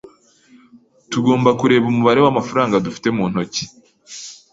Tugomba 1.11 1.49
kureba 1.59 1.85
umubare 1.91 2.19
w'amafaranga 2.21 2.83
dufite 2.85 3.07
mu 3.15 3.23
ntoki. 3.31 3.63